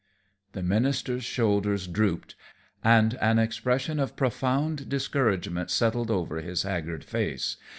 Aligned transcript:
The 0.53 0.63
minister's 0.63 1.23
shoulders 1.23 1.85
drooped, 1.85 2.33
and 2.83 3.13
an 3.21 3.37
expression 3.37 3.99
of 3.99 4.15
profound 4.15 4.89
discouragement 4.89 5.69
settled 5.69 6.09
over 6.09 6.41
his 6.41 6.63
haggard 6.63 7.03
face. 7.03 7.57